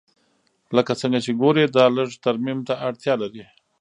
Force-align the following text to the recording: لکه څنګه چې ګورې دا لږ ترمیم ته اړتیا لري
لکه 0.75 0.93
څنګه 1.01 1.19
چې 1.25 1.31
ګورې 1.41 1.63
دا 1.67 1.85
لږ 1.97 2.09
ترمیم 2.25 2.59
ته 2.67 2.73
اړتیا 2.87 3.13
لري 3.23 3.43